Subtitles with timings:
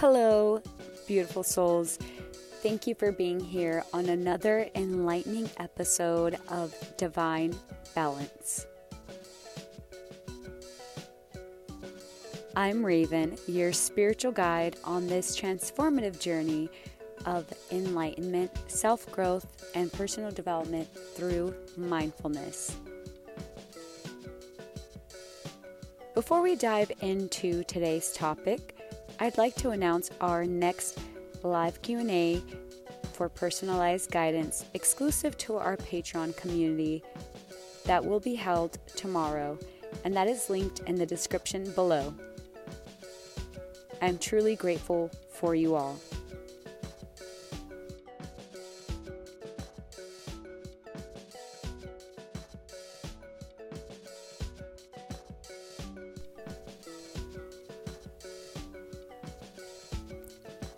[0.00, 0.62] Hello,
[1.06, 1.98] beautiful souls.
[2.62, 7.54] Thank you for being here on another enlightening episode of Divine
[7.94, 8.64] Balance.
[12.56, 16.68] I'm Raven, your spiritual guide on this transformative journey
[17.24, 19.46] of enlightenment, self growth,
[19.76, 22.76] and personal development through mindfulness.
[26.14, 28.76] Before we dive into today's topic,
[29.20, 30.98] I'd like to announce our next
[31.44, 32.42] live Q&A
[33.12, 37.04] for personalized guidance exclusive to our Patreon community
[37.84, 39.56] that will be held tomorrow,
[40.04, 42.12] and that is linked in the description below.
[44.02, 45.98] I'm truly grateful for you all.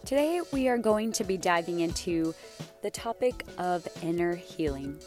[0.04, 2.34] Today, we are going to be diving into
[2.82, 4.98] the topic of inner healing.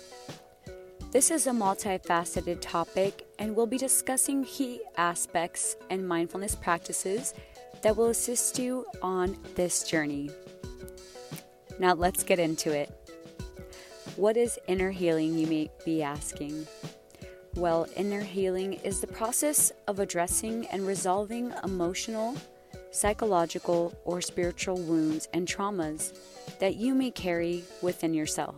[1.12, 7.36] This is a multifaceted topic, and we'll be discussing key aspects and mindfulness practices
[7.86, 10.32] that will assist you on this journey.
[11.78, 12.90] Now, let's get into it.
[14.16, 16.66] What is inner healing, you may be asking?
[17.54, 22.36] Well, inner healing is the process of addressing and resolving emotional,
[22.90, 26.18] psychological, or spiritual wounds and traumas
[26.58, 28.56] that you may carry within yourself.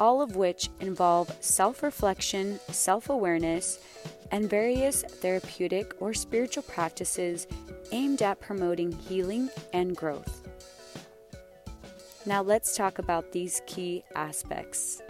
[0.00, 3.78] All of which involve self reflection, self awareness,
[4.34, 7.46] and various therapeutic or spiritual practices
[7.92, 10.42] aimed at promoting healing and growth.
[12.26, 15.00] Now, let's talk about these key aspects.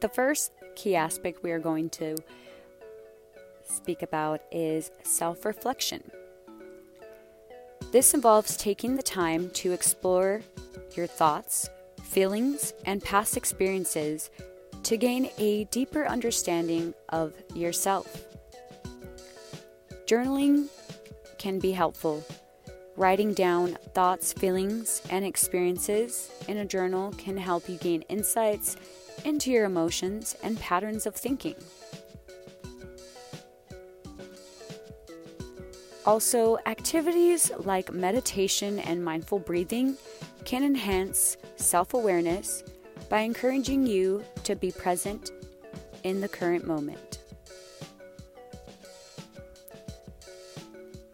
[0.00, 2.16] The first key aspect we are going to
[3.64, 6.08] speak about is self reflection.
[7.90, 10.42] This involves taking the time to explore
[10.94, 11.68] your thoughts,
[12.04, 14.30] feelings, and past experiences
[14.84, 18.24] to gain a deeper understanding of yourself.
[20.06, 20.68] Journaling
[21.38, 22.24] can be helpful.
[22.96, 28.76] Writing down thoughts, feelings, and experiences in a journal can help you gain insights
[29.24, 31.56] into your emotions and patterns of thinking.
[36.06, 39.96] Also, activities like meditation and mindful breathing
[40.44, 42.62] can enhance self awareness
[43.08, 45.32] by encouraging you to be present
[46.04, 47.18] in the current moment.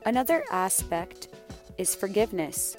[0.04, 1.23] Another aspect
[1.78, 2.76] is forgiveness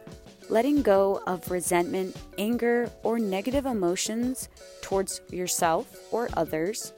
[0.50, 4.50] letting go of resentment, anger, or negative emotions
[4.82, 6.94] towards yourself or others.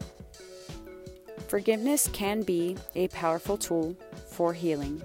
[1.47, 3.95] Forgiveness can be a powerful tool
[4.29, 5.01] for healing.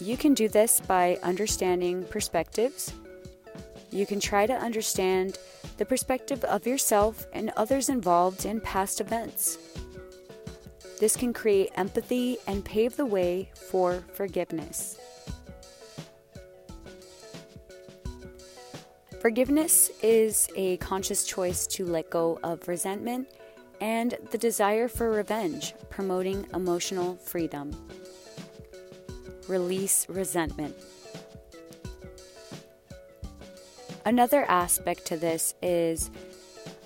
[0.00, 2.92] You can do this by understanding perspectives.
[3.90, 5.38] You can try to understand
[5.76, 9.58] the perspective of yourself and others involved in past events.
[11.02, 15.00] This can create empathy and pave the way for forgiveness.
[19.20, 23.26] Forgiveness is a conscious choice to let go of resentment
[23.80, 27.72] and the desire for revenge, promoting emotional freedom.
[29.48, 30.76] Release resentment.
[34.04, 36.12] Another aspect to this is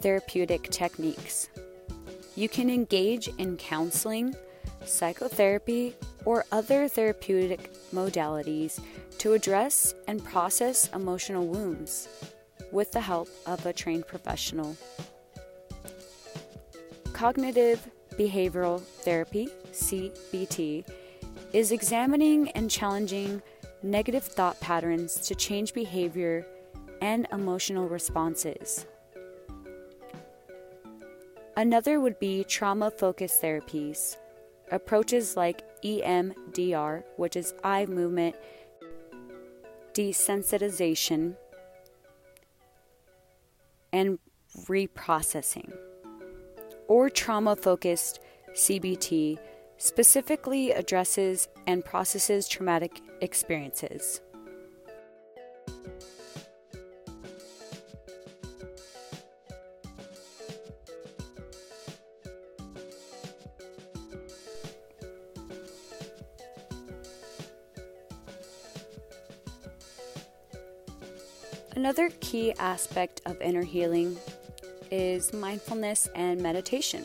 [0.01, 1.51] therapeutic techniques.
[2.37, 4.37] You can engage in counseling,
[4.85, 5.95] psychotherapy,
[6.27, 8.79] or other therapeutic modalities
[9.19, 12.09] to address and process emotional wounds
[12.71, 14.77] with the help of a trained professional.
[17.15, 17.89] Cognitive
[18.19, 20.87] Behavioral Therapy, CBT,
[21.55, 23.41] is examining and challenging
[23.83, 26.45] negative thought patterns to change behavior
[27.01, 28.85] and emotional responses.
[31.57, 34.17] Another would be trauma focused therapies.
[34.71, 38.37] Approaches like EMDR, which is eye movement
[39.95, 41.35] desensitization,
[43.93, 44.19] and
[44.69, 45.73] reprocessing.
[46.89, 48.21] or trauma focused
[48.53, 49.39] CBT
[49.79, 54.21] specifically addresses and processes traumatic experiences.
[71.97, 74.19] Another key aspect of inner healing
[74.91, 77.03] is mindfulness and meditation.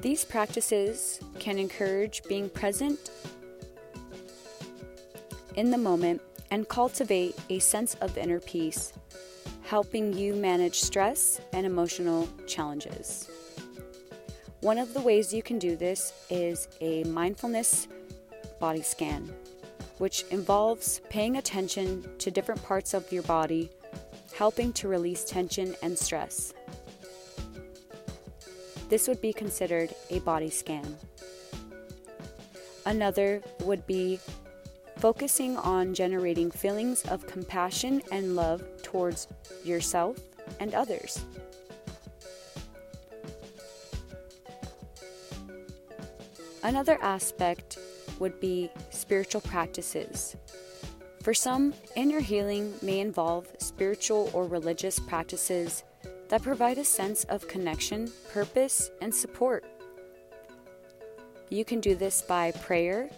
[0.00, 3.10] These practices can encourage being present
[5.56, 8.92] in the moment and cultivate a sense of inner peace,
[9.64, 13.28] helping you manage stress and emotional challenges.
[14.60, 17.88] One of the ways you can do this is a mindfulness
[18.60, 19.34] body scan
[19.98, 23.70] which involves paying attention to different parts of your body,
[24.34, 26.52] helping to release tension and stress.
[28.88, 30.96] This would be considered a body scan.
[32.84, 34.20] Another would be
[34.98, 39.26] focusing on generating feelings of compassion and love towards
[39.64, 40.18] yourself
[40.60, 41.24] and others.
[46.62, 47.78] Another aspect
[48.18, 50.36] would be spiritual practices.
[51.22, 55.82] For some, inner healing may involve spiritual or religious practices
[56.28, 59.64] that provide a sense of connection, purpose, and support.
[61.48, 63.10] You can do this by prayer,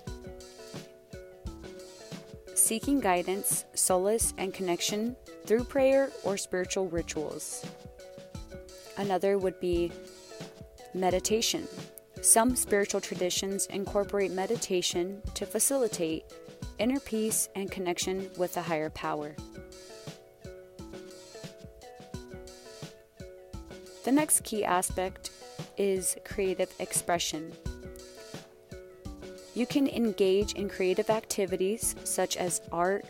[2.55, 5.17] seeking guidance, solace, and connection
[5.47, 7.65] through prayer or spiritual rituals.
[8.99, 9.93] Another would be
[10.93, 11.67] meditation.
[12.23, 16.25] Some spiritual traditions incorporate meditation to facilitate
[16.79, 19.35] inner peace and connection with a higher power.
[24.05, 25.31] The next key aspect
[25.77, 27.53] is creative expression.
[29.55, 33.05] You can engage in creative activities such as art,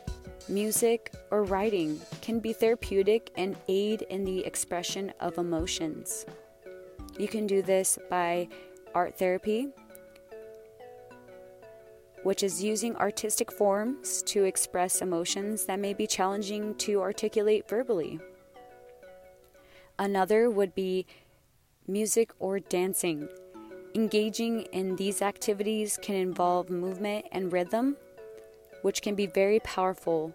[0.48, 6.24] music, or writing can be therapeutic and aid in the expression of emotions.
[7.18, 8.48] You can do this by
[8.94, 9.68] art therapy,
[12.22, 18.18] which is using artistic forms to express emotions that may be challenging to articulate verbally.
[19.98, 21.06] Another would be
[21.86, 23.28] music or dancing.
[23.94, 27.96] Engaging in these activities can involve movement and rhythm,
[28.82, 30.34] which can be very powerful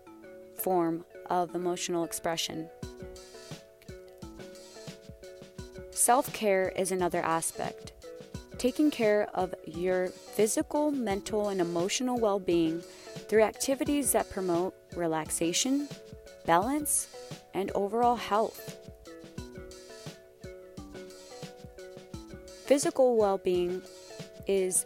[0.55, 2.69] form of emotional expression.
[5.91, 7.93] Self-care is another aspect
[8.63, 12.79] taking care of your physical, mental, and emotional well being
[13.27, 15.85] through activities that promote relaxation,
[16.45, 17.09] balance,
[17.53, 18.77] and overall health.
[22.65, 23.81] Physical well being
[24.47, 24.85] is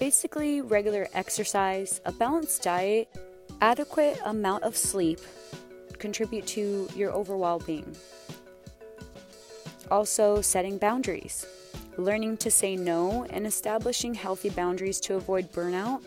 [0.00, 3.08] basically regular exercise, a balanced diet,
[3.60, 5.20] adequate amount of sleep
[6.00, 7.94] contribute to your overall being.
[9.92, 11.46] Also, setting boundaries
[11.98, 16.04] learning to say no, and establishing healthy boundaries to avoid burnout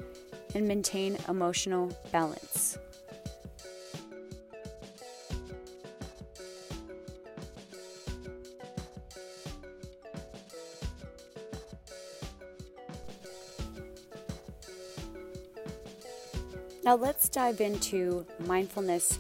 [0.56, 2.78] and maintain emotional balance.
[16.84, 19.20] Now, let's dive into mindfulness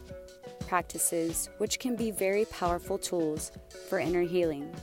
[0.67, 3.51] practices, which can be very powerful tools
[3.89, 4.73] for inner healing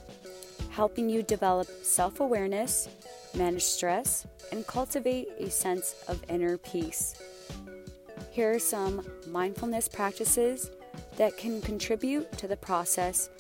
[0.76, 2.90] helping you develop self awareness,
[3.34, 7.14] manage stress, and cultivate a sense of inner peace.
[8.30, 10.70] Here are some mindfulness practices
[11.16, 13.30] that can contribute to the process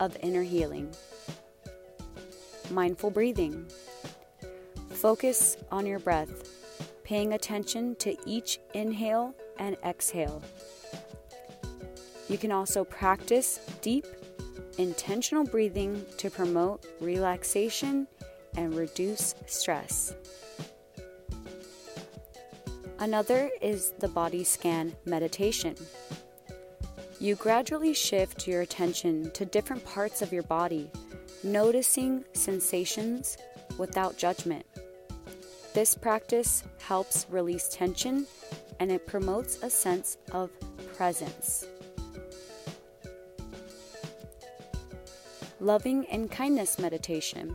[0.00, 0.90] of inner healing.
[2.70, 3.66] Mindful breathing.
[4.88, 6.48] Focus on your breath,
[7.04, 10.42] paying attention to each inhale and exhale.
[12.30, 14.06] You can also practice deep
[14.78, 18.06] intentional breathing to promote relaxation
[18.56, 20.14] and reduce stress.
[22.98, 25.74] Another is the body scan meditation.
[27.20, 30.90] You gradually shift your attention to different parts of your body,
[31.42, 33.36] noticing sensations
[33.78, 34.64] without judgment.
[35.74, 38.26] This practice helps release tension
[38.80, 40.50] and it promotes a sense of
[40.96, 41.66] presence.
[45.60, 47.54] Loving and kindness meditation.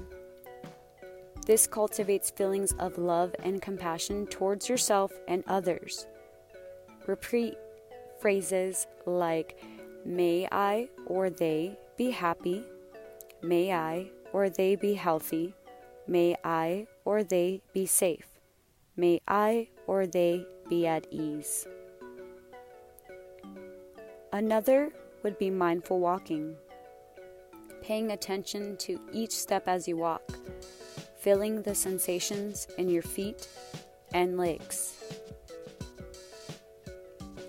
[1.46, 6.08] This cultivates feelings of love and compassion towards yourself and others.
[7.08, 7.55] Repeat
[8.20, 9.62] phrases like,
[10.05, 12.63] May I or they be happy.
[13.41, 15.53] May I or they be healthy.
[16.08, 18.27] May I or they be safe.
[18.96, 21.67] May I or they be at ease.
[24.34, 24.91] Another
[25.24, 26.55] would be mindful walking,
[27.81, 30.23] paying attention to each step as you walk,
[31.19, 33.47] feeling the sensations in your feet
[34.13, 34.97] and legs.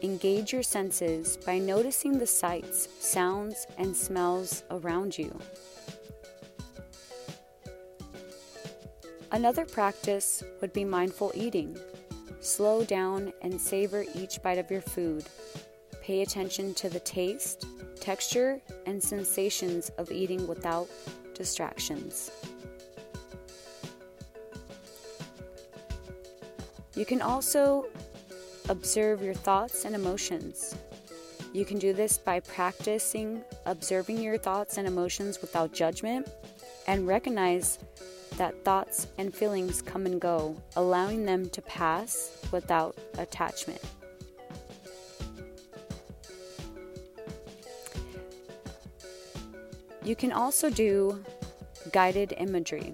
[0.03, 5.39] Engage your senses by noticing the sights, sounds, and smells around you.
[9.31, 11.79] Another practice would be mindful eating.
[12.41, 15.25] Slow down and savor each bite of your food.
[16.03, 17.65] Pay attention to the taste,
[18.03, 20.89] texture, and sensations of eating without
[21.35, 22.33] distractions.
[26.97, 27.87] You can also
[28.69, 30.75] observe your thoughts and emotions.
[31.53, 36.29] You can do this by practicing observing your thoughts and emotions without judgment
[36.89, 37.79] and recognize
[38.37, 43.81] that thoughts and feelings come and go, allowing them to pass without attachment.
[50.05, 51.23] You can also do
[51.93, 52.93] guided imagery.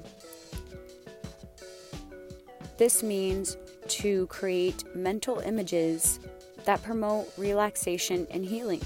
[2.77, 3.57] This means
[3.89, 6.21] to create mental images
[6.65, 8.83] that promote relaxation and healing.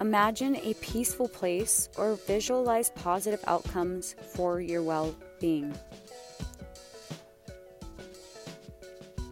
[0.00, 5.74] Imagine a peaceful place or visualize positive outcomes for your well being.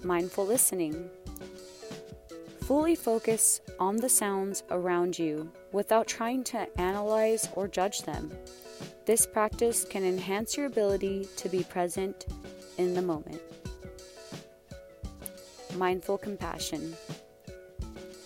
[0.05, 1.09] Mindful listening.
[2.69, 8.31] Fully focus on the sounds around you without trying to analyze or judge them.
[9.07, 12.27] This practice can enhance your ability to be present
[12.77, 13.41] in the moment.
[15.79, 16.95] Mindful compassion.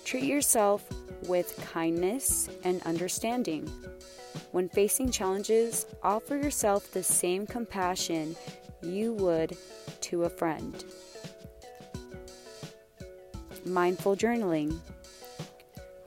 [0.04, 0.88] Treat yourself
[1.28, 3.70] with kindness and understanding.
[4.50, 8.34] When facing challenges, offer yourself the same compassion
[8.82, 9.56] you would
[10.00, 10.84] to a friend.
[13.64, 14.78] Mindful journaling.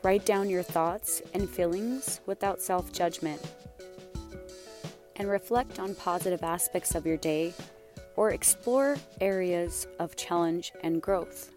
[0.04, 3.42] Write down your thoughts and feelings without self judgment.
[5.16, 7.54] And reflect on positive aspects of your day
[8.18, 11.52] or explore areas of challenge and growth.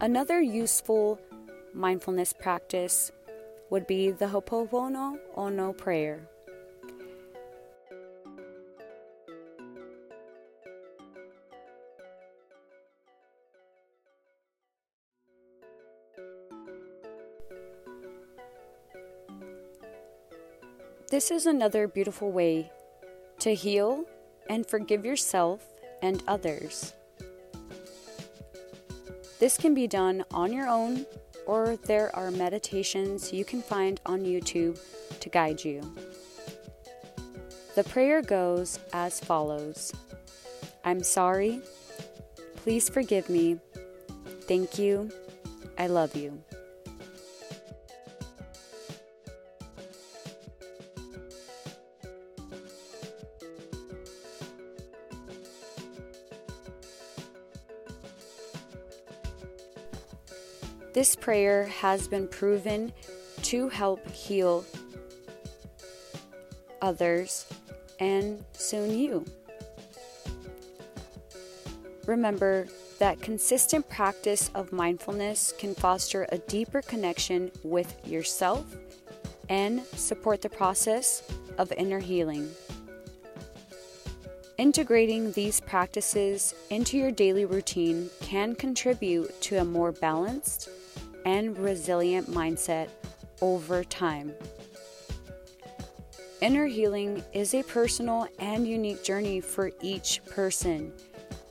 [0.00, 1.20] Another useful
[1.74, 3.12] mindfulness practice
[3.70, 6.28] would be the Ho'oponopono prayer.
[21.10, 22.70] This is another beautiful way
[23.38, 24.04] to heal
[24.50, 25.64] and forgive yourself
[26.02, 26.92] and others.
[29.38, 31.06] This can be done on your own,
[31.46, 34.78] or there are meditations you can find on YouTube
[35.20, 35.80] to guide you.
[37.74, 39.94] The prayer goes as follows
[40.84, 41.62] I'm sorry.
[42.56, 43.58] Please forgive me.
[44.42, 45.10] Thank you.
[45.78, 46.42] I love you.
[60.98, 62.92] This prayer has been proven
[63.42, 64.64] to help heal
[66.82, 67.46] others
[68.00, 69.24] and soon you.
[72.04, 72.66] Remember
[72.98, 78.66] that consistent practice of mindfulness can foster a deeper connection with yourself
[79.48, 81.22] and support the process
[81.58, 82.50] of inner healing.
[84.56, 90.68] Integrating these practices into your daily routine can contribute to a more balanced
[91.24, 92.88] and resilient mindset
[93.40, 94.32] over time.
[96.40, 100.92] Inner healing is a personal and unique journey for each person,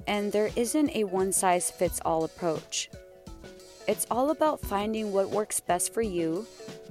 [0.07, 2.89] and there isn't a one size fits all approach.
[3.87, 6.45] It's all about finding what works best for you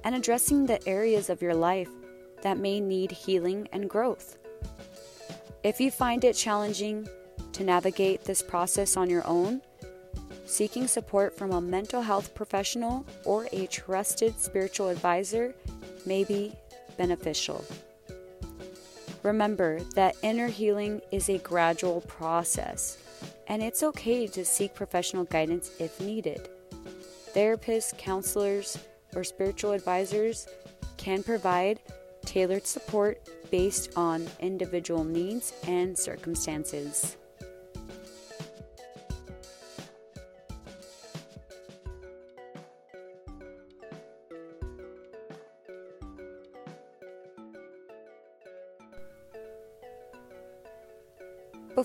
[0.05, 1.91] and addressing the areas of your life
[2.43, 4.39] that may need healing and growth.
[5.63, 7.09] If you find it challenging
[7.53, 9.63] to navigate this process on your own,
[10.47, 15.55] Seeking support from a mental health professional or a trusted spiritual advisor
[16.07, 16.53] may be
[16.97, 17.65] beneficial.
[19.25, 22.97] Remember that inner healing is a gradual process,
[23.49, 26.49] and it's okay to seek professional guidance if needed.
[27.35, 28.79] Therapists, counselors,
[29.17, 30.47] or spiritual advisors
[30.97, 31.81] can provide
[32.25, 37.17] tailored support based on individual needs and circumstances.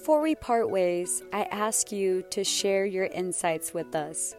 [0.01, 4.35] Before we part ways, I ask you to share your insights with us.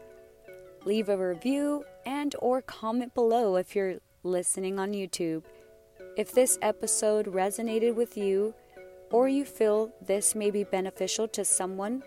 [0.85, 5.45] Leave a review and or comment below if you're listening on YouTube.
[6.17, 8.55] If this episode resonated with you
[9.13, 12.03] or you feel this may be beneficial to someone,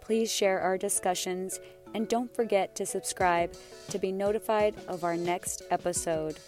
[0.00, 1.58] please share our discussions
[1.92, 3.52] and don't forget to subscribe
[3.88, 6.38] to be notified of our next episode.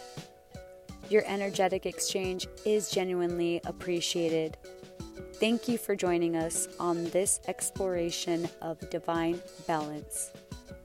[1.10, 4.56] Your energetic exchange is genuinely appreciated.
[5.40, 10.32] Thank you for joining us on this exploration of divine balance.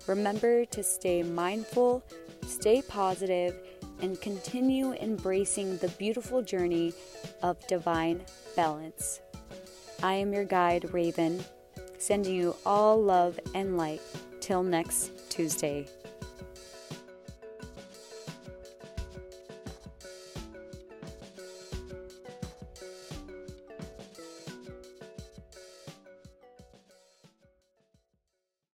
[0.06, 2.04] Remember to stay mindful,
[2.46, 3.56] stay positive,
[4.02, 6.94] and continue embracing the beautiful journey
[7.42, 8.22] of divine
[8.56, 9.22] balance.
[10.04, 11.44] I am your guide, Raven,
[11.98, 14.02] sending you all love and light.
[14.40, 15.88] Till next Tuesday.